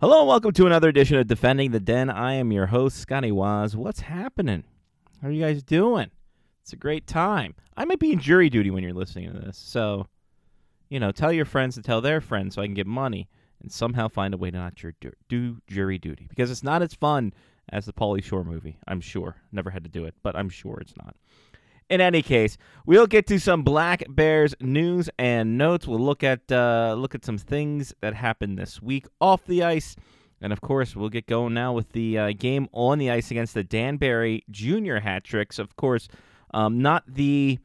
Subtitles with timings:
[0.00, 2.08] Hello and welcome to another edition of Defending the Den.
[2.08, 3.76] I am your host, Scotty Waz.
[3.76, 4.64] What's happening?
[5.20, 6.10] How are you guys doing?
[6.62, 7.54] It's a great time.
[7.76, 10.06] I might be in jury duty when you're listening to this, so
[10.88, 13.28] you know, tell your friends to tell their friends so I can get money
[13.60, 14.94] and somehow find a way to not ju-
[15.28, 17.34] do jury duty because it's not as fun
[17.68, 18.78] as the Pauly Shore movie.
[18.88, 19.36] I'm sure.
[19.52, 21.14] Never had to do it, but I'm sure it's not.
[21.90, 25.88] In any case, we'll get to some Black Bears news and notes.
[25.88, 29.96] We'll look at uh, look at some things that happened this week off the ice,
[30.40, 33.54] and of course, we'll get going now with the uh, game on the ice against
[33.54, 35.58] the Danbury Junior Hat Tricks.
[35.58, 36.06] Of course,
[36.54, 37.58] um, not the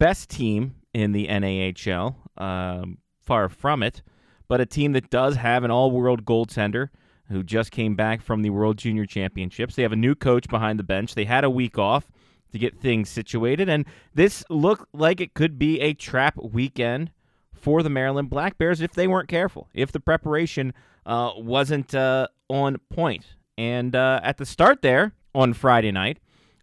[0.00, 4.02] best team in the NAHL, um, far from it,
[4.48, 6.88] but a team that does have an all-world goaltender
[7.28, 9.76] who just came back from the World Junior Championships.
[9.76, 11.14] They have a new coach behind the bench.
[11.14, 12.10] They had a week off
[12.52, 13.68] to get things situated.
[13.68, 13.84] And
[14.14, 17.10] this looked like it could be a trap weekend
[17.52, 20.72] for the Maryland Black Bears if they weren't careful, if the preparation
[21.06, 23.34] uh, wasn't uh, on point.
[23.58, 26.18] And uh, at the start there on Friday night,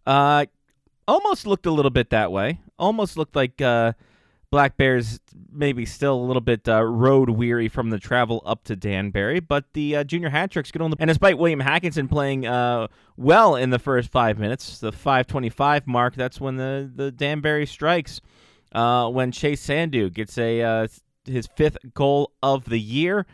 [0.05, 0.45] uh,
[1.07, 2.59] almost looked a little bit that way.
[2.77, 3.93] Almost looked like uh,
[4.51, 5.19] Black Bears
[5.51, 9.65] maybe still a little bit uh, road weary from the travel up to Danbury, but
[9.73, 10.97] the uh, junior hat tricks get on the.
[10.99, 16.15] And despite William Hackinson playing uh, well in the first five minutes, the 525 mark,
[16.15, 18.21] that's when the, the Danbury strikes.
[18.71, 20.87] Uh, when Chase Sandu gets a uh,
[21.25, 23.25] his fifth goal of the year,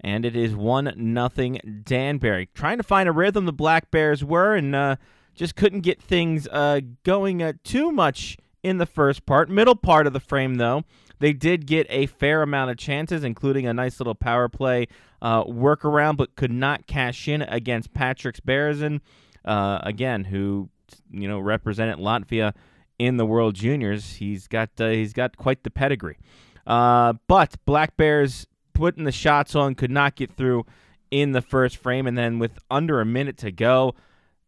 [0.00, 2.48] and it is one nothing Danbury.
[2.54, 4.96] Trying to find a rhythm, the Black Bears were, and uh,
[5.34, 6.48] just couldn't get things
[7.04, 9.48] going too much in the first part.
[9.48, 10.84] Middle part of the frame, though,
[11.18, 14.88] they did get a fair amount of chances, including a nice little power play
[15.22, 19.00] uh, workaround, but could not cash in against Patriks Berezin,
[19.44, 20.68] uh, again, who
[21.10, 22.54] you know represented Latvia
[22.98, 24.14] in the World Juniors.
[24.14, 26.18] He's got uh, he's got quite the pedigree.
[26.66, 30.64] Uh, but Black Bears putting the shots on could not get through
[31.10, 33.94] in the first frame, and then with under a minute to go,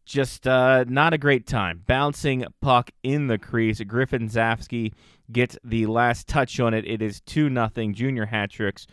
[0.05, 1.83] just uh, not a great time.
[1.87, 3.81] Bouncing puck in the crease.
[3.81, 4.93] Griffin Zafsky
[5.31, 6.85] gets the last touch on it.
[6.85, 8.87] It is 2 nothing Junior hat tricks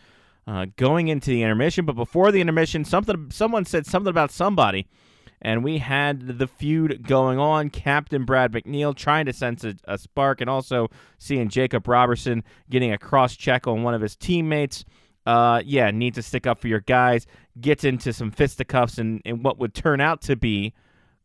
[0.47, 1.85] uh, going into the intermission.
[1.85, 4.87] But before the intermission, something someone said something about somebody.
[5.43, 7.71] And we had the feud going on.
[7.71, 12.91] Captain Brad McNeil trying to sense a, a spark, and also seeing Jacob Robertson getting
[12.91, 14.85] a cross check on one of his teammates.
[15.25, 17.25] Uh, yeah, need to stick up for your guys.
[17.59, 20.73] Gets into some fisticuffs and, and what would turn out to be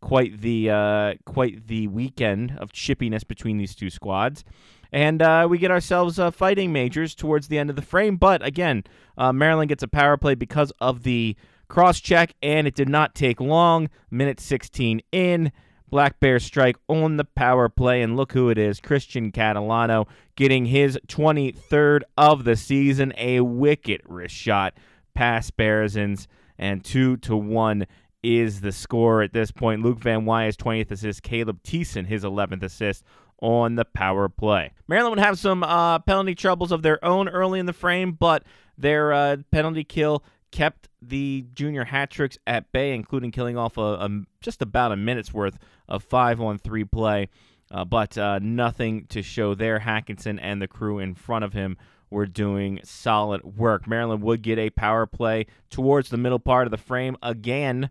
[0.01, 4.45] quite the uh, quite the weekend of chippiness between these two squads.
[4.93, 8.17] And uh, we get ourselves uh, fighting majors towards the end of the frame.
[8.17, 8.84] But again,
[9.19, 11.37] uh, Maryland gets a power play because of the
[11.69, 13.89] cross check, and it did not take long.
[14.11, 15.53] Minute 16 in.
[15.89, 20.67] Black Bear strike on the power play, and look who it is Christian Catalano getting
[20.67, 23.13] his 23rd of the season.
[23.17, 24.75] A wicked wrist shot
[25.15, 26.27] past Berezins,
[26.59, 27.87] and 2 to 1
[28.26, 29.82] is the score at this point.
[29.82, 33.04] Luke Van Wy's 20th assist, Caleb Thiessen his 11th assist
[33.41, 34.72] on the power play.
[34.88, 38.42] Maryland would have some uh, penalty troubles of their own early in the frame, but
[38.76, 43.81] their uh, penalty kill kept the junior hat tricks at bay, including killing off a,
[43.81, 44.09] a
[44.41, 47.28] just about a minute's worth of five on three play.
[47.70, 49.81] Uh, but uh, nothing to show there.
[49.81, 51.76] Hackinson and the crew in front of him
[52.10, 53.86] were doing solid work.
[53.86, 57.91] Maryland would get a power play towards the middle part of the frame again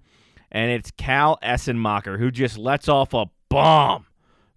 [0.52, 4.06] and it's Cal Essenmacher who just lets off a bomb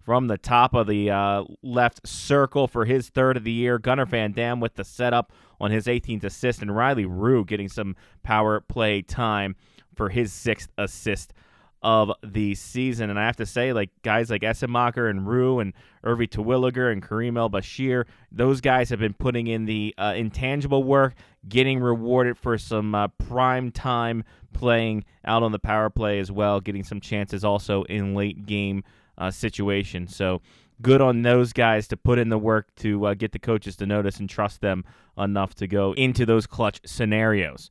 [0.09, 3.77] from the top of the uh, left circle for his third of the year.
[3.77, 7.95] Gunnar Van Dam with the setup on his 18th assist, and Riley Rue getting some
[8.23, 9.55] power play time
[9.95, 11.33] for his sixth assist
[11.81, 13.09] of the season.
[13.09, 15.73] And I have to say, like guys like Essenmacher and Rue and
[16.03, 20.83] Irvi Terwilliger and Kareem El Bashir, those guys have been putting in the uh, intangible
[20.83, 21.13] work,
[21.47, 24.23] getting rewarded for some uh, prime time
[24.53, 28.83] playing out on the power play as well, getting some chances also in late game
[29.17, 30.15] uh, situations.
[30.15, 30.41] So
[30.81, 33.85] good on those guys to put in the work to uh, get the coaches to
[33.85, 34.83] notice and trust them
[35.17, 37.69] enough to go into those clutch scenarios.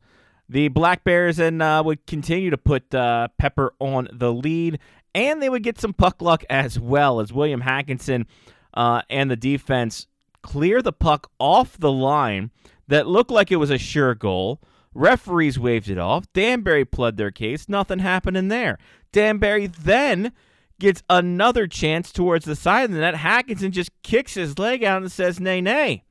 [0.49, 4.79] The Black Bears and uh, would continue to put uh, Pepper on the lead,
[5.15, 8.25] and they would get some puck luck as well as William Hackinson
[8.73, 10.07] uh, and the defense
[10.43, 12.51] clear the puck off the line
[12.89, 14.61] that looked like it was a sure goal.
[14.95, 16.33] Referees waved it off.
[16.33, 17.69] Danbury pled their case.
[17.69, 18.79] Nothing happened in there.
[19.13, 20.33] Danbury then
[20.81, 23.15] gets another chance towards the side of the net.
[23.17, 26.05] Hackinson just kicks his leg out and says, nay, nay.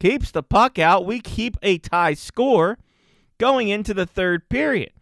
[0.00, 1.06] Keeps the puck out.
[1.06, 2.78] We keep a tie score
[3.38, 4.92] going into the third period.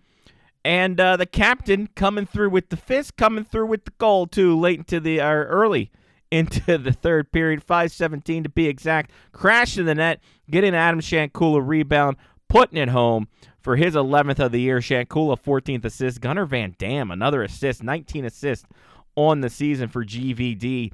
[0.64, 4.58] And uh, the captain coming through with the fist, coming through with the goal too,
[4.58, 5.90] late into the or early
[6.30, 9.10] into the third period, 5:17 to be exact.
[9.32, 10.20] Crash in the net,
[10.50, 12.17] getting Adam Shankula rebound,
[12.49, 13.29] putting it home
[13.61, 14.79] for his 11th of the year.
[14.79, 16.20] Shankula, 14th assist.
[16.20, 18.67] Gunnar Van Dam, another assist, 19 assists
[19.17, 20.93] on the season for GVD.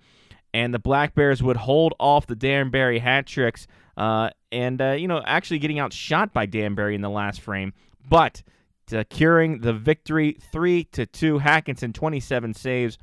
[0.53, 3.67] And the Black Bears would hold off the Danbury hat tricks
[3.97, 7.73] uh, and, uh, you know, actually getting outshot by Danbury in the last frame.
[8.09, 8.43] But
[8.89, 11.39] securing the victory 3 to 2.
[11.39, 12.99] Hackinson, 27 saves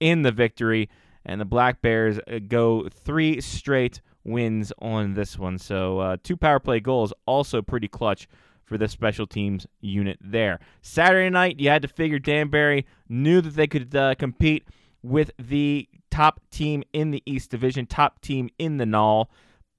[0.00, 0.88] in the victory.
[1.24, 5.58] And the Black Bears uh, go three straight wins on this one.
[5.58, 8.28] So uh, two power play goals, also pretty clutch
[8.64, 10.60] for the special teams unit there.
[10.82, 14.68] Saturday night, you had to figure Danbury knew that they could uh, compete
[15.02, 19.30] with the top team in the East Division, top team in the Null.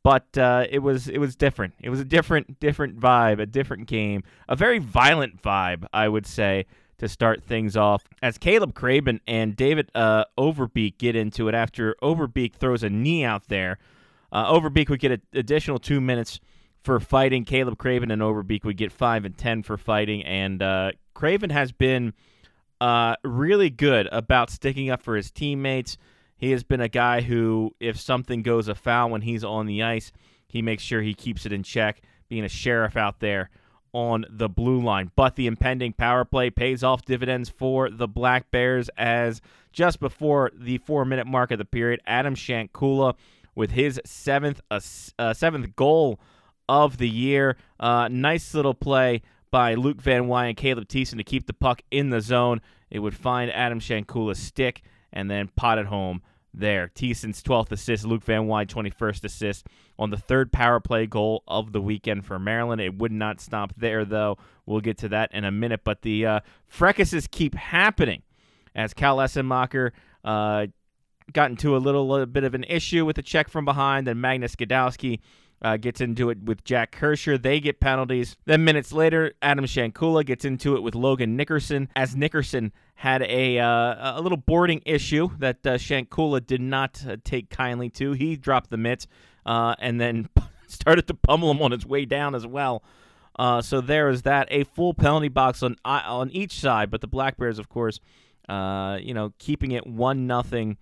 [0.03, 1.73] But uh, it was it was different.
[1.81, 6.25] It was a different different vibe, a different game, a very violent vibe, I would
[6.25, 6.65] say,
[6.99, 8.05] to start things off.
[8.21, 13.25] As Caleb Craven and David uh, Overbeek get into it after Overbeek throws a knee
[13.25, 13.77] out there
[14.31, 16.39] uh, Overbeek would get an additional two minutes
[16.83, 17.45] for fighting.
[17.45, 20.23] Caleb Craven and Overbeek would get five and ten for fighting.
[20.23, 22.13] And uh, Craven has been
[22.79, 25.97] uh, really good about sticking up for his teammates.
[26.37, 30.11] He has been a guy who, if something goes afoul when he's on the ice,
[30.47, 33.49] he makes sure he keeps it in check, being a sheriff out there
[33.91, 35.11] on the blue line.
[35.15, 39.41] But the impending power play pays off dividends for the Black Bears as
[39.73, 43.15] just before the four minute mark of the period, Adam Shankula
[43.59, 44.79] with his seventh uh,
[45.19, 46.17] uh, seventh goal
[46.69, 47.57] of the year.
[47.77, 49.21] Uh, nice little play
[49.51, 52.61] by Luke Van Wy and Caleb Thiessen to keep the puck in the zone.
[52.89, 56.21] It would find Adam Shankula's stick and then pot it home
[56.53, 56.89] there.
[56.95, 59.67] Thiessen's 12th assist, Luke Van Wy 21st assist
[59.97, 62.79] on the third power play goal of the weekend for Maryland.
[62.79, 64.37] It would not stop there, though.
[64.65, 65.81] We'll get to that in a minute.
[65.83, 66.39] But the uh,
[67.31, 68.23] keep happening
[68.73, 69.91] as Cal Essenmacher
[70.23, 70.67] uh,
[71.33, 74.21] got into a little, little bit of an issue with a check from behind, and
[74.21, 75.19] Magnus Gadowski
[75.61, 77.41] uh, gets into it with Jack Kirscher.
[77.41, 78.37] They get penalties.
[78.45, 83.59] Then minutes later, Adam Shankula gets into it with Logan Nickerson, as Nickerson had a
[83.59, 88.13] uh, a little boarding issue that uh, Shankula did not uh, take kindly to.
[88.13, 89.07] He dropped the mitts
[89.45, 90.29] uh, and then
[90.67, 92.83] started to pummel him on his way down as well.
[93.37, 94.47] Uh, so there is that.
[94.51, 97.99] A full penalty box on on each side, but the Black Bears, of course,
[98.49, 100.77] you know, keeping it one nothing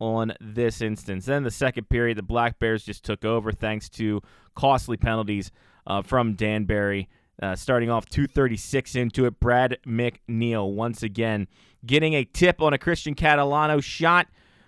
[0.00, 1.26] on this instance.
[1.26, 4.20] Then the second period, the Black Bears just took over thanks to
[4.54, 5.50] costly penalties
[5.86, 7.08] uh, from Danbury.
[7.40, 11.46] Uh, starting off 236 into it, Brad McNeil once again
[11.86, 14.26] getting a tip on a Christian Catalano shot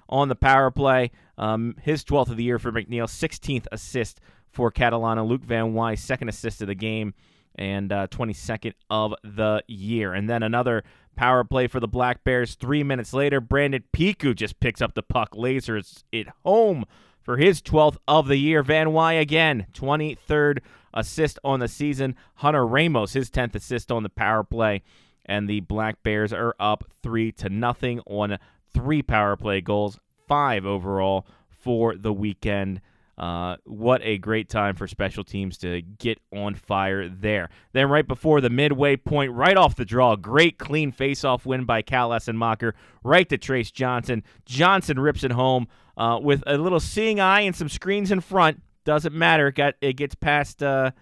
[0.09, 1.11] on the power play.
[1.37, 4.21] Um, his 12th of the year for McNeil, 16th assist
[4.53, 5.27] for Catalano.
[5.27, 7.15] Luke Van Wy, second assist of the game
[7.57, 10.15] and uh, 22nd of the year.
[10.15, 10.85] And then another
[11.21, 12.55] Power play for the Black Bears.
[12.55, 16.87] Three minutes later, Brandon Piku just picks up the puck, lasers it home
[17.21, 18.63] for his 12th of the year.
[18.63, 20.61] Van Wy again, 23rd
[20.95, 22.17] assist on the season.
[22.37, 24.81] Hunter Ramos, his 10th assist on the power play.
[25.27, 28.39] And the Black Bears are up three to nothing on
[28.73, 32.81] three power play goals, five overall for the weekend.
[33.21, 37.51] Uh, what a great time for special teams to get on fire there.
[37.75, 41.83] Then, right before the midway point, right off the draw, great clean face-off win by
[41.83, 42.73] Cal Essenmacher,
[43.05, 44.23] right to Trace Johnson.
[44.47, 45.69] Johnson rips it home
[45.99, 48.63] uh, with a little seeing eye and some screens in front.
[48.87, 49.49] Doesn't matter.
[49.49, 50.63] It, got, it gets past.
[50.63, 50.93] Uh,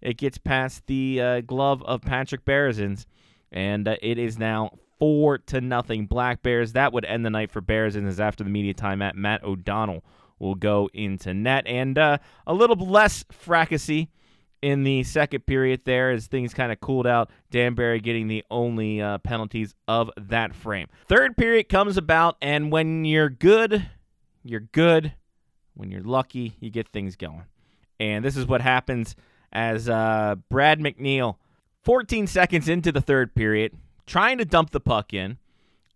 [0.00, 3.06] it gets past the uh, glove of Patrick Berezins,
[3.52, 6.06] and uh, it is now four to nothing.
[6.06, 6.72] Black Bears.
[6.72, 9.14] That would end the night for Berezins after the media timeout.
[9.14, 10.02] Matt O'Donnell
[10.40, 11.66] will go into net.
[11.66, 14.08] And uh, a little less fracasy
[14.62, 17.30] in the second period there as things kind of cooled out.
[17.50, 20.88] Danbury getting the only uh, penalties of that frame.
[21.06, 23.88] Third period comes about, and when you're good,
[24.42, 25.14] you're good.
[25.74, 27.44] When you're lucky, you get things going.
[27.98, 29.14] And this is what happens
[29.52, 31.36] as uh, Brad McNeil,
[31.84, 33.72] 14 seconds into the third period,
[34.06, 35.38] trying to dump the puck in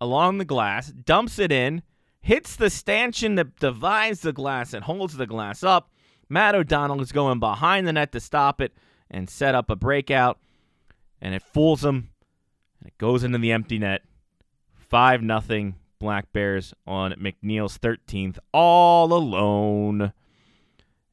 [0.00, 1.82] along the glass, dumps it in
[2.25, 5.90] hits the stanchion that divides the glass and holds the glass up.
[6.26, 8.73] Matt O'Donnell is going behind the net to stop it
[9.11, 10.38] and set up a breakout,
[11.21, 12.09] and it fools him.
[12.81, 14.00] And it goes into the empty net.
[14.75, 20.14] 5 nothing Black Bears on McNeil's 13th, all alone.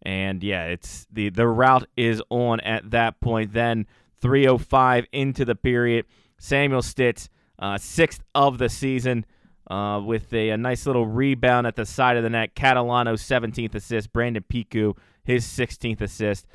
[0.02, 3.52] And yeah, it's the the rout is on at that point.
[3.52, 3.86] Then
[4.22, 6.06] 305 into the period.
[6.40, 7.28] Samuel Stitz,
[7.60, 9.26] uh, sixth of the season
[9.72, 12.56] uh, with a, a, nice little rebound at the side of the net.
[12.56, 14.12] Catalano 17th assist.
[14.12, 16.46] Brandon Piku his 16th assist.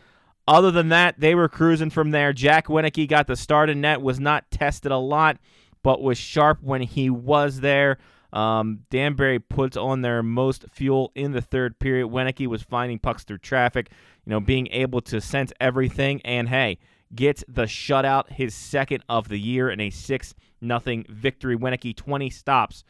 [0.49, 2.33] Other than that, they were cruising from there.
[2.33, 5.39] Jack Winneke got the start in net, was not tested a lot,
[5.83, 7.99] but was sharp when he was there.
[8.33, 12.09] Um, Danbury puts on their most fuel in the third period.
[12.09, 13.91] Winneke was finding pucks through traffic,
[14.25, 16.79] you know, being able to sense everything and, hey,
[17.15, 21.57] gets the shutout, his second of the year, in a 6 nothing victory.
[21.57, 22.85] Wieneke 20 stops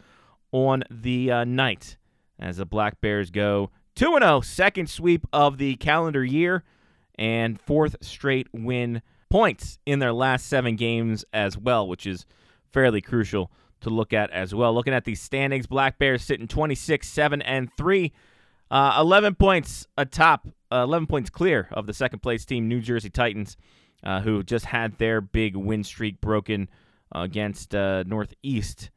[0.56, 1.98] on the uh, night
[2.38, 6.64] as the Black Bears go 2 0, second sweep of the calendar year,
[7.18, 12.24] and fourth straight win points in their last seven games as well, which is
[12.72, 13.50] fairly crucial
[13.82, 14.74] to look at as well.
[14.74, 18.12] Looking at the standings, Black Bears sitting 26, 7, and 3.
[18.70, 23.10] Uh, 11 points atop, uh, 11 points clear of the second place team, New Jersey
[23.10, 23.58] Titans,
[24.02, 26.68] uh, who just had their big win streak broken
[27.12, 28.90] against uh, Northeast.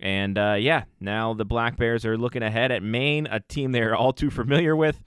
[0.00, 3.94] And uh, yeah, now the Black Bears are looking ahead at Maine, a team they're
[3.94, 5.00] all too familiar with.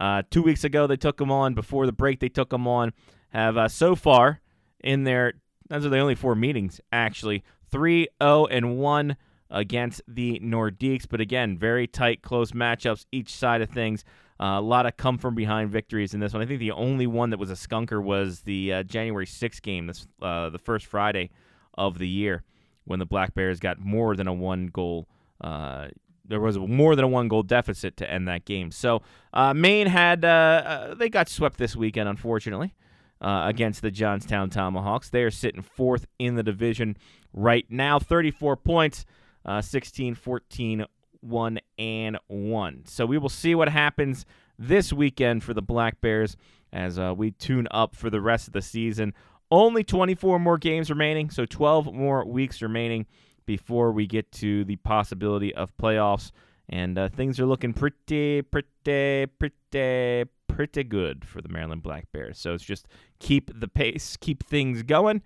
[0.00, 1.54] Uh, two weeks ago, they took them on.
[1.54, 2.92] Before the break, they took them on.
[3.30, 4.40] Have so far
[4.82, 5.34] in their,
[5.68, 9.16] those are the only four meetings, actually, 3 0 and 1
[9.50, 11.06] against the Nordiques.
[11.08, 14.04] But again, very tight, close matchups each side of things.
[14.40, 16.42] Uh, a lot of come from behind victories in this one.
[16.42, 19.86] I think the only one that was a skunker was the uh, January 6th game,
[19.86, 21.30] this uh, the first Friday
[21.74, 22.42] of the year,
[22.84, 25.08] when the Black Bears got more than a one goal.
[25.40, 25.88] Uh,
[26.24, 28.70] there was more than a one goal deficit to end that game.
[28.70, 32.74] So uh, Maine had uh, they got swept this weekend, unfortunately.
[33.20, 35.10] against the Johnstown Tomahawks.
[35.10, 36.96] They are sitting fourth in the division
[37.32, 37.98] right now.
[37.98, 39.04] 34 points,
[39.44, 40.86] uh, 16, 14,
[41.20, 42.82] 1, and 1.
[42.86, 44.24] So we will see what happens
[44.58, 46.36] this weekend for the Black Bears
[46.72, 49.14] as uh, we tune up for the rest of the season.
[49.52, 53.04] Only 24 more games remaining, so 12 more weeks remaining
[53.44, 56.32] before we get to the possibility of playoffs.
[56.70, 62.38] And uh, things are looking pretty, pretty, pretty, pretty good for the Maryland Black Bears.
[62.38, 65.20] So it's just keep the pace, keep things going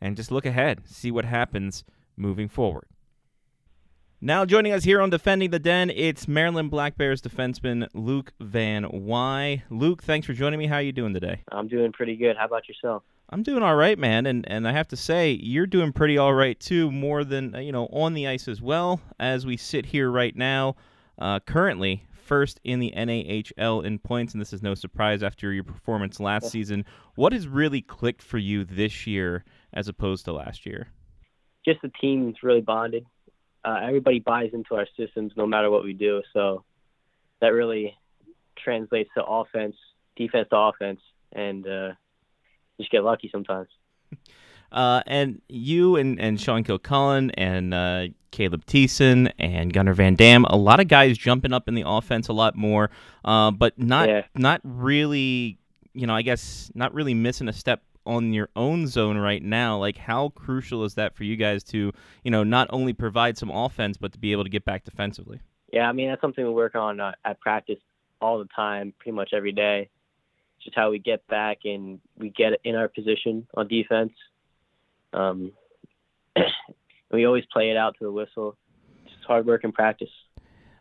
[0.00, 1.84] and just look ahead, see what happens
[2.16, 2.86] moving forward.
[4.22, 8.86] Now joining us here on Defending the Den, it's Maryland Black Bears defenseman Luke Van
[8.90, 9.64] Wy.
[9.68, 10.66] Luke, thanks for joining me.
[10.66, 11.42] How are you doing today?
[11.52, 12.38] I'm doing pretty good.
[12.38, 13.02] How about yourself?
[13.32, 16.34] I'm doing all right, man, and and I have to say you're doing pretty all
[16.34, 16.90] right too.
[16.90, 20.74] More than you know on the ice as well as we sit here right now.
[21.16, 25.62] Uh, currently, first in the NAHL in points, and this is no surprise after your
[25.62, 26.84] performance last season.
[27.14, 30.88] What has really clicked for you this year as opposed to last year?
[31.64, 33.04] Just the team's really bonded.
[33.64, 36.64] Uh, everybody buys into our systems no matter what we do, so
[37.40, 37.94] that really
[38.58, 39.76] translates to offense,
[40.16, 41.00] defense to offense,
[41.32, 41.90] and uh,
[42.80, 43.68] just get lucky sometimes.
[44.72, 50.44] Uh, and you and, and Sean Kilcullen and uh, Caleb Thiessen and Gunnar Van Dam,
[50.44, 52.90] a lot of guys jumping up in the offense a lot more,
[53.24, 54.22] uh, but not yeah.
[54.36, 55.58] not really,
[55.92, 59.76] you know, I guess not really missing a step on your own zone right now.
[59.78, 63.50] Like, how crucial is that for you guys to, you know, not only provide some
[63.50, 65.40] offense but to be able to get back defensively?
[65.72, 67.78] Yeah, I mean that's something we work on uh, at practice
[68.20, 69.88] all the time, pretty much every day.
[70.62, 74.12] Just how we get back and we get in our position on defense
[75.12, 75.52] um,
[77.12, 78.56] we always play it out to the whistle.
[79.04, 80.10] It's hard work and practice.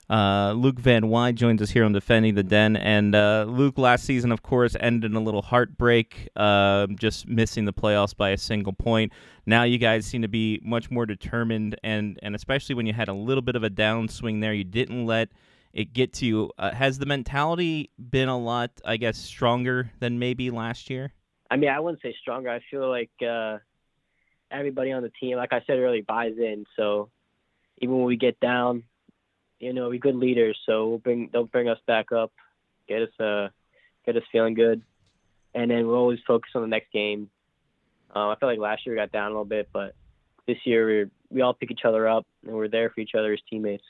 [0.09, 2.75] Uh, Luke Van Wy joins us here on Defending the Den.
[2.75, 7.65] And uh, Luke, last season, of course, ended in a little heartbreak, uh, just missing
[7.65, 9.13] the playoffs by a single point.
[9.45, 13.07] Now you guys seem to be much more determined, and, and especially when you had
[13.07, 15.29] a little bit of a downswing there, you didn't let
[15.73, 16.51] it get to you.
[16.57, 21.13] Uh, has the mentality been a lot, I guess, stronger than maybe last year?
[21.51, 22.49] I mean, I wouldn't say stronger.
[22.49, 23.57] I feel like uh,
[24.51, 26.65] everybody on the team, like I said earlier, buys in.
[26.75, 27.09] So
[27.79, 28.83] even when we get down,
[29.59, 30.57] you know, we're good leaders.
[30.65, 32.31] So we'll bring they'll bring us back up,
[32.87, 33.49] get us uh
[34.05, 34.81] get us feeling good,
[35.53, 37.29] and then we'll always focus on the next game.
[38.15, 39.95] Um, I feel like last year we got down a little bit, but
[40.47, 43.33] this year we we all pick each other up and we're there for each other
[43.33, 43.83] as teammates.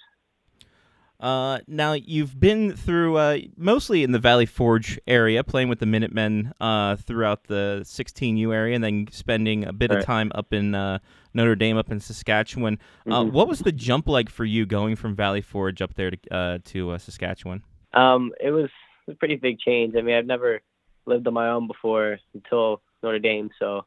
[1.19, 5.85] Uh, now you've been through uh, mostly in the Valley Forge area, playing with the
[5.85, 9.99] Minutemen uh, throughout the 16U area, and then spending a bit right.
[9.99, 10.99] of time up in uh,
[11.33, 12.79] Notre Dame, up in Saskatchewan.
[13.05, 13.33] Uh, mm-hmm.
[13.33, 16.57] what was the jump like for you going from Valley Forge up there to uh,
[16.65, 17.63] to Saskatchewan?
[17.93, 18.69] Um, it was
[19.09, 19.95] a pretty big change.
[19.97, 20.61] I mean, I've never
[21.05, 23.83] lived on my own before until Notre Dame, so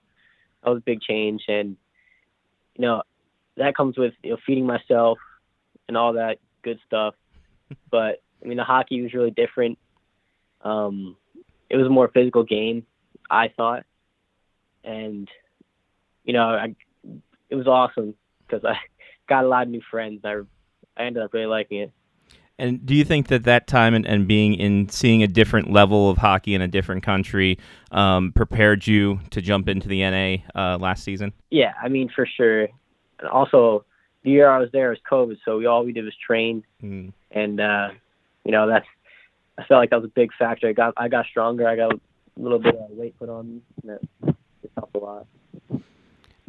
[0.63, 1.79] that was a big change, and
[2.77, 3.03] you know
[3.57, 5.17] that comes with you know feeding myself
[5.89, 7.15] and all that good stuff
[7.91, 9.79] but I mean, the hockey was really different.
[10.63, 11.17] Um,
[11.71, 12.87] it was a more physical game,
[13.31, 13.85] I thought,
[14.85, 15.29] and
[16.25, 16.75] you know, I,
[17.51, 18.15] it was awesome
[18.47, 18.77] because I
[19.29, 20.21] got a lot of new friends.
[20.25, 20.41] I
[20.97, 21.93] I ended up really liking it.
[22.59, 26.11] And do you think that that time and, and being in seeing a different level
[26.11, 27.59] of hockey in a different country
[27.91, 31.33] um, prepared you to jump into the NA uh, last season?
[31.51, 32.69] Yeah, I mean for sure.
[33.19, 33.85] And also,
[34.23, 37.13] the year I was there was COVID, so we all we did was train, mm.
[37.35, 37.89] And uh,
[38.45, 38.87] you know that's
[39.59, 40.69] I felt like that was a big factor.
[40.69, 41.69] I got I got stronger.
[41.69, 42.01] I got a
[42.37, 43.61] little bit of weight put on me.
[43.85, 44.01] That
[44.77, 45.27] helped a lot.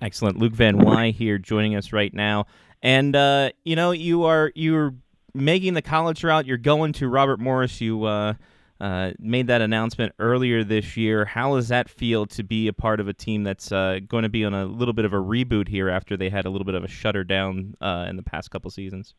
[0.01, 2.45] Excellent, Luke Van Wy here joining us right now,
[2.81, 4.93] and uh, you know you are you're
[5.33, 6.45] making the college route.
[6.45, 7.79] You're going to Robert Morris.
[7.81, 8.33] You uh,
[8.79, 11.25] uh, made that announcement earlier this year.
[11.25, 14.29] How does that feel to be a part of a team that's uh, going to
[14.29, 16.75] be on a little bit of a reboot here after they had a little bit
[16.75, 19.13] of a shutter down uh, in the past couple seasons?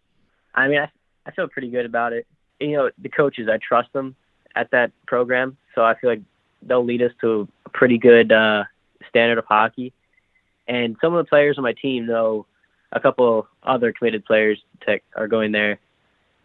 [0.54, 0.90] I mean, I,
[1.26, 2.26] I feel pretty good about it.
[2.60, 4.14] You know, the coaches, I trust them
[4.54, 6.22] at that program, so I feel like
[6.62, 8.64] they'll lead us to a pretty good uh,
[9.08, 9.92] standard of hockey.
[10.66, 12.46] And some of the players on my team know
[12.92, 15.78] a couple other committed players that are going there,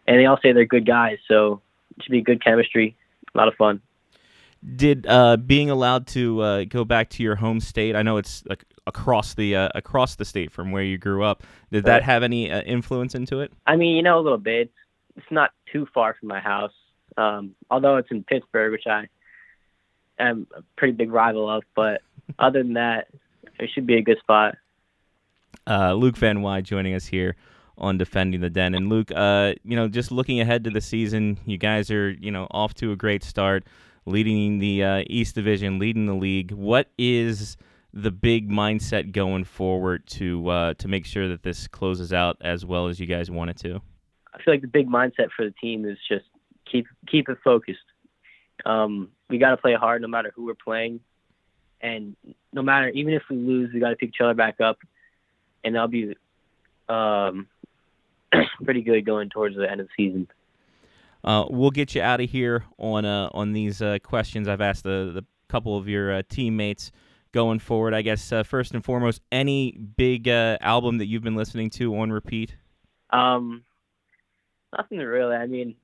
[0.08, 1.20] and they all say they're good guys.
[1.28, 1.62] So
[1.98, 2.96] it should be good chemistry,
[3.34, 3.82] a lot of fun.
[4.76, 7.96] Did uh, being allowed to uh, go back to your home state?
[7.96, 11.44] I know it's like across the uh, across the state from where you grew up.
[11.72, 13.54] Did that have any uh, influence into it?
[13.66, 14.72] I mean, you know, a little bit.
[15.16, 16.74] It's not too far from my house,
[17.18, 19.08] um, although it's in Pittsburgh, which I
[20.20, 21.64] am a pretty big rival of.
[21.76, 22.02] But
[22.40, 23.08] other than that,
[23.60, 24.56] it should be a good spot.
[25.68, 27.36] uh, Luke Van Wy joining us here
[27.78, 28.76] on defending the den.
[28.76, 32.32] And Luke, uh, you know, just looking ahead to the season, you guys are you
[32.32, 33.64] know off to a great start,
[34.06, 36.52] leading the uh, East Division, leading the league.
[36.52, 37.58] What is
[37.94, 42.66] the big mindset going forward to uh, to make sure that this closes out as
[42.66, 43.82] well as you guys want it to?
[44.34, 46.26] I feel like the big mindset for the team is just
[46.72, 47.80] keep keep it focused.
[48.66, 51.00] Um, we got to play hard no matter who we're playing,
[51.82, 52.16] and
[52.54, 54.78] no matter even if we lose, we got to pick each other back up,
[55.64, 56.16] and that'll be
[56.88, 57.48] um,
[58.64, 60.28] pretty good going towards the end of the season.
[61.24, 64.48] Uh, we'll get you out of here on uh, on these uh, questions.
[64.48, 66.92] I've asked the, the couple of your uh, teammates
[67.32, 67.94] going forward.
[67.94, 71.96] I guess uh, first and foremost, any big uh, album that you've been listening to
[71.98, 72.56] on repeat?
[73.12, 73.64] Um,
[74.78, 75.36] nothing really.
[75.36, 75.76] I mean,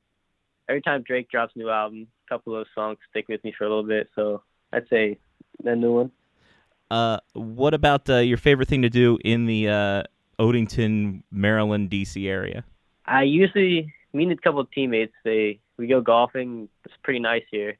[0.70, 3.54] every time Drake drops a new album, a couple of those songs stick with me
[3.58, 4.10] for a little bit.
[4.16, 5.18] So I'd say
[5.64, 6.12] the new one.
[6.92, 10.04] Uh, what about uh, your favorite thing to do in the uh,
[10.40, 12.28] Odenton, Maryland, D.C.
[12.28, 12.64] area?
[13.06, 15.14] I usually meet a couple of teammates.
[15.24, 16.70] They we go golfing.
[16.86, 17.72] It's pretty nice here.
[17.72, 17.78] A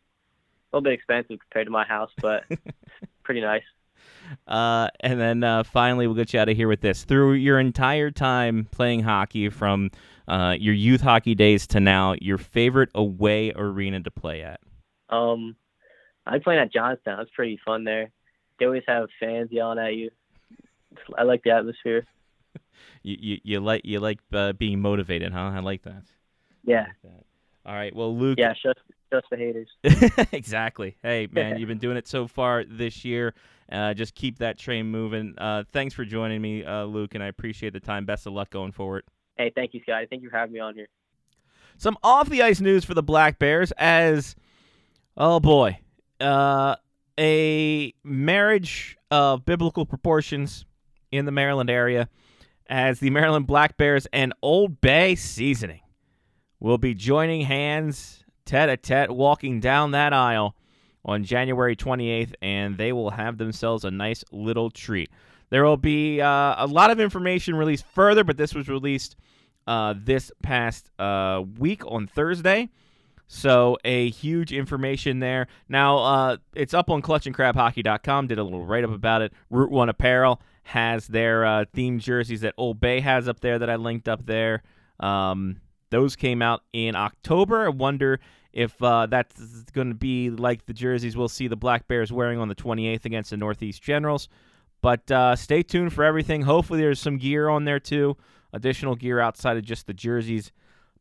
[0.76, 2.44] little bit expensive compared to my house, but
[3.26, 3.64] pretty nice.
[4.48, 7.04] Uh, and then uh, finally, we'll get you out of here with this.
[7.04, 9.92] Through your entire time playing hockey, from
[10.28, 14.60] uh, your youth hockey days to now, your favorite away arena to play at?
[15.10, 15.56] Um,
[16.26, 17.20] I playing at Johnstown.
[17.20, 18.10] It's pretty fun there.
[18.60, 20.10] They always have fans yelling at you.
[21.18, 22.06] I like the atmosphere.
[23.04, 25.52] You you, you like you like uh, being motivated, huh?
[25.56, 26.04] I like that.
[26.64, 26.88] Yeah,
[27.66, 27.96] All right.
[27.96, 28.40] Well, Luke.
[28.40, 28.54] yeah.
[28.54, 28.80] Just
[29.12, 29.70] just the haters.
[30.32, 30.98] exactly.
[31.02, 33.34] Hey, man, you've been doing it so far this year.
[33.72, 35.34] Uh, just keep that train moving.
[35.38, 38.06] Uh, thanks for joining me, uh, Luke, and I appreciate the time.
[38.06, 39.04] Best of luck going forward.
[39.38, 40.06] Hey, thank you, Scotty.
[40.10, 40.88] Thank you for having me on here.
[41.78, 44.36] Some off the ice news for the Black Bears as,
[45.18, 45.80] oh boy,
[46.22, 46.76] uh,
[47.20, 50.66] a marriage of biblical proportions
[51.12, 52.08] in the Maryland area
[52.68, 55.82] as the Maryland Black Bears and Old Bay Seasoning
[56.60, 60.56] will be joining hands tete a tete walking down that aisle
[61.04, 65.10] on January 28th, and they will have themselves a nice little treat.
[65.50, 69.16] There will be uh, a lot of information released further, but this was released
[69.68, 72.70] uh, this past uh, week on Thursday.
[73.28, 75.48] So a huge information there.
[75.68, 78.28] Now uh, it's up on clutchandcrabhockey.com.
[78.28, 79.34] Did a little write up about it.
[79.50, 83.70] Route One Apparel has their uh, themed jerseys that Old Bay has up there that
[83.70, 84.64] I linked up there.
[85.00, 85.58] Um,
[85.90, 87.66] those came out in October.
[87.66, 88.20] I wonder
[88.54, 92.40] if uh, that's going to be like the jerseys we'll see the Black Bears wearing
[92.40, 94.30] on the 28th against the Northeast Generals.
[94.82, 96.44] But uh, stay tuned for everything.
[96.44, 98.18] Hopefully, there's some gear on there too,
[98.54, 100.52] additional gear outside of just the jerseys.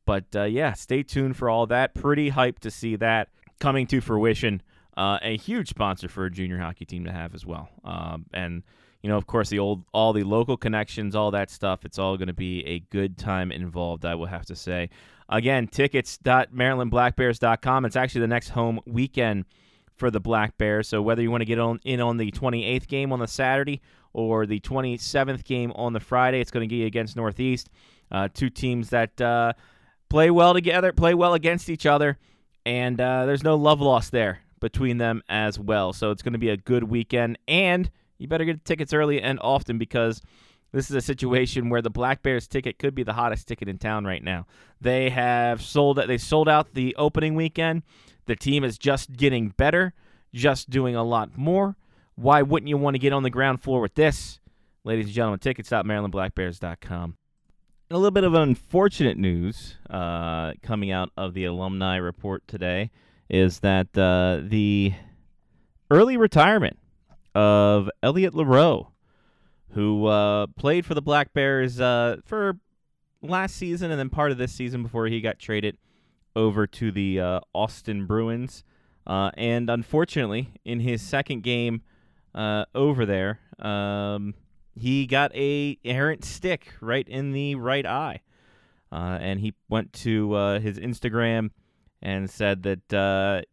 [0.06, 1.94] But uh, yeah, stay tuned for all that.
[1.94, 3.28] Pretty hyped to see that
[3.60, 4.62] coming to fruition.
[4.96, 7.68] Uh, a huge sponsor for a junior hockey team to have as well.
[7.84, 8.62] Um, and
[9.04, 11.84] you know, of course, the old, all the local connections, all that stuff.
[11.84, 14.06] It's all going to be a good time involved.
[14.06, 14.88] I will have to say.
[15.28, 17.84] Again, tickets.marylandblackbears.com.
[17.84, 19.44] It's actually the next home weekend
[19.94, 20.88] for the Black Bears.
[20.88, 23.82] So whether you want to get on in on the 28th game on the Saturday
[24.14, 27.68] or the 27th game on the Friday, it's going to be against Northeast.
[28.10, 29.52] Uh, two teams that uh,
[30.08, 32.16] play well together, play well against each other,
[32.64, 35.92] and uh, there's no love lost there between them as well.
[35.92, 37.90] So it's going to be a good weekend, and
[38.24, 40.22] you better get tickets early and often because
[40.72, 43.78] this is a situation where the Black Bears ticket could be the hottest ticket in
[43.78, 44.46] town right now.
[44.80, 47.82] They have sold they sold out the opening weekend.
[48.26, 49.92] The team is just getting better,
[50.32, 51.76] just doing a lot more.
[52.16, 54.40] Why wouldn't you want to get on the ground floor with this?
[54.84, 57.16] Ladies and gentlemen, tickets.marylandblackbears.com.
[57.90, 62.90] And a little bit of unfortunate news uh, coming out of the alumni report today
[63.28, 64.94] is that uh, the
[65.90, 66.78] early retirement
[67.34, 68.88] of Elliot Loreau,
[69.70, 72.58] who uh, played for the Black Bears uh, for
[73.22, 75.78] last season and then part of this season before he got traded
[76.36, 78.64] over to the uh, Austin Bruins.
[79.06, 81.82] Uh, and unfortunately, in his second game
[82.34, 84.34] uh, over there, um,
[84.74, 88.20] he got a errant stick right in the right eye.
[88.90, 91.50] Uh, and he went to his Instagram
[92.00, 93.44] and said that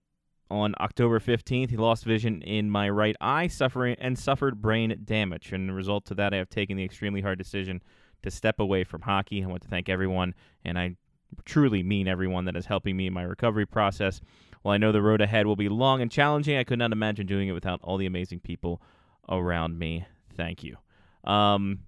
[0.52, 5.54] on October 15th, he lost vision in my right eye, suffering and suffered brain damage.
[5.54, 7.82] And the result of that, I have taken the extremely hard decision
[8.24, 9.44] to step away from hockey.
[9.44, 10.36] I want to thank everyone,
[10.66, 10.98] and I
[11.46, 14.20] truly mean everyone that is helping me in my recovery process.
[14.62, 17.26] While I know the road ahead will be long and challenging, I could not imagine
[17.26, 18.82] doing it without all the amazing people
[19.30, 20.06] around me.
[20.36, 20.76] Thank you.
[21.24, 21.80] Um,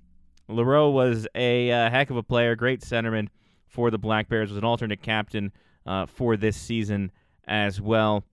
[0.50, 3.28] Loreau was a uh, heck of a player, great centerman
[3.68, 5.52] for the Black Bears, was an alternate captain
[5.86, 7.12] uh, for this season
[7.46, 8.24] as well.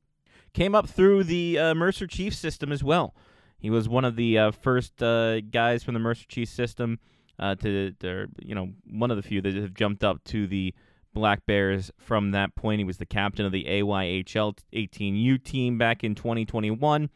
[0.52, 3.14] Came up through the uh, Mercer Chiefs system as well.
[3.58, 6.98] He was one of the uh, first uh, guys from the Mercer Chiefs system
[7.38, 10.74] uh, to, to, you know, one of the few that have jumped up to the
[11.12, 12.78] Black Bears from that point.
[12.78, 17.10] He was the captain of the AYHL 18U team back in 2021.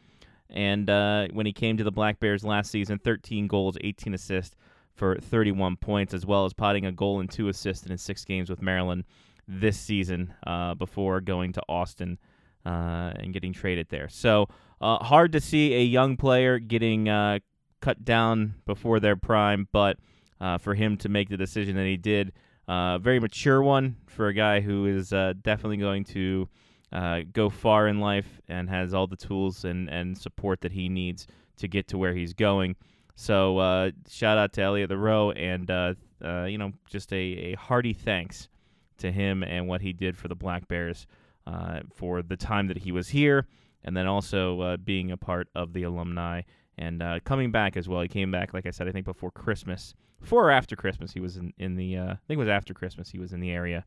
[0.49, 4.55] And uh, when he came to the Black Bears last season, 13 goals, 18 assists
[4.93, 8.23] for 31 points, as well as potting a goal and two assists in his six
[8.23, 9.03] games with Maryland
[9.47, 12.17] this season uh, before going to Austin
[12.65, 14.09] uh, and getting traded there.
[14.09, 14.47] So
[14.81, 17.39] uh, hard to see a young player getting uh,
[17.81, 19.97] cut down before their prime, but
[20.41, 22.33] uh, for him to make the decision that he did,
[22.67, 26.47] uh, very mature one for a guy who is definitely going to
[27.33, 31.27] go far in life and has all the tools and, and support that he needs
[31.57, 32.75] to get to where he's going.
[33.15, 37.55] So uh, shout out to Elliot Loreau, and uh, uh, you know, just a, a
[37.55, 38.49] hearty thanks
[38.97, 41.07] to him and what he did for the Black Bears
[41.47, 43.47] uh, for the time that he was here,
[43.83, 46.41] and then also uh, being a part of the alumni
[46.77, 48.01] and uh, coming back as well.
[48.01, 51.13] He came back, like I said, I think before Christmas, before or after Christmas.
[51.13, 53.09] He was in, in the, I think it was after Christmas.
[53.09, 53.85] He was in the area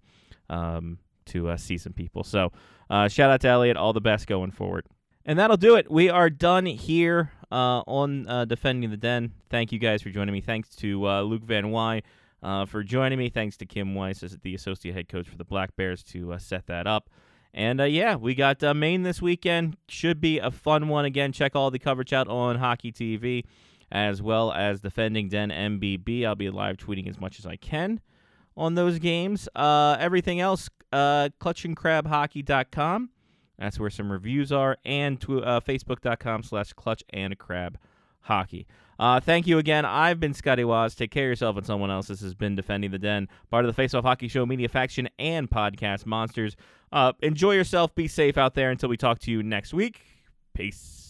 [0.49, 2.25] um, to see some people.
[2.25, 2.53] So
[2.91, 3.77] shout out to Elliot.
[3.77, 4.87] All the best going forward.
[5.29, 5.91] And that'll do it.
[5.91, 9.33] We are done here uh, on uh, Defending the Den.
[9.51, 10.41] Thank you guys for joining me.
[10.41, 12.03] Thanks to uh, Luke Van Wy
[12.43, 13.29] uh, for joining me.
[13.29, 16.39] Thanks to Kim Weiss as the associate head coach for the Black Bears to uh,
[16.39, 17.11] set that up.
[17.55, 19.77] And uh, yeah, we got Maine this weekend.
[19.89, 21.05] Should be a fun one.
[21.05, 23.45] Again, check all the coverage out on Hockey TV
[23.91, 26.27] as well as Defending Den MBB.
[26.27, 28.01] I'll be live tweeting as much as I can
[28.57, 29.49] on those games.
[29.57, 33.11] everything else, clutchandcrabhockey.com.
[33.59, 37.79] That's where some reviews are, and to uh, facebook.com slash clutch and crab
[38.21, 38.67] hockey.
[38.99, 39.85] Uh, thank you again.
[39.85, 40.95] I've been Scotty Waz.
[40.95, 42.09] Take care of yourself and someone else.
[42.09, 45.09] This has been Defending the Den, part of the Face Off Hockey Show Media Faction
[45.19, 46.57] and Podcast Monsters.
[46.91, 47.95] Uh, enjoy yourself.
[47.95, 50.01] Be safe out there until we talk to you next week.
[50.53, 51.08] Peace.